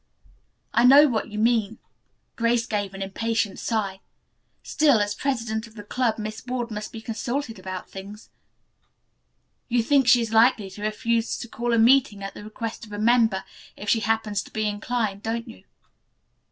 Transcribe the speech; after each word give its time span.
"I 0.73 0.83
know 0.83 1.07
what 1.07 1.29
you 1.29 1.37
mean." 1.37 1.77
Grace 2.35 2.65
gave 2.65 2.95
an 2.95 3.03
impatient 3.03 3.59
sigh. 3.59 3.99
"Still, 4.63 4.99
as 4.99 5.13
president 5.13 5.67
of 5.67 5.75
the 5.75 5.83
club 5.83 6.17
Miss 6.17 6.43
Ward 6.47 6.71
must 6.71 6.91
be 6.91 7.01
consulted 7.01 7.59
about 7.59 7.87
things. 7.87 8.31
You 9.69 9.83
think 9.83 10.07
she 10.07 10.21
is 10.21 10.33
likely 10.33 10.71
to 10.71 10.81
refuse 10.81 11.37
to 11.37 11.47
call 11.47 11.71
a 11.71 11.77
meeting 11.77 12.23
at 12.23 12.33
the 12.33 12.43
request 12.43 12.83
of 12.83 12.91
a 12.91 12.97
member, 12.97 13.43
if 13.77 13.89
she 13.89 13.99
happens 13.99 14.41
to 14.41 14.51
be 14.51 14.63
so 14.63 14.69
inclined, 14.69 15.21
don't 15.21 15.47
you?" 15.47 15.65